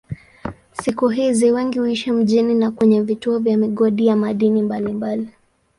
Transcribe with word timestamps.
Siku 0.71 1.09
hizi 1.09 1.51
wengi 1.51 1.79
huishi 1.79 2.11
mjini 2.11 2.55
na 2.55 2.71
kwenye 2.71 3.01
vituo 3.01 3.39
vya 3.39 3.57
migodi 3.57 4.07
ya 4.07 4.15
madini 4.15 4.61
mbalimbali. 4.61 5.29